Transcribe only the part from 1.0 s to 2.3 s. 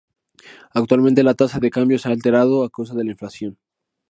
la tasa de cambio se ha